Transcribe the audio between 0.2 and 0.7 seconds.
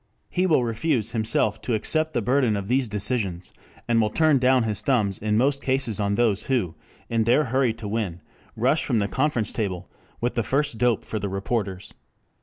He will